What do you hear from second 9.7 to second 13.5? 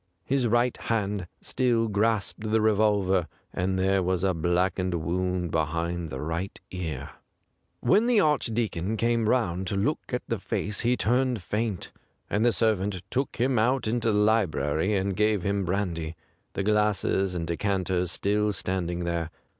look at the face he turned faint, and the servant took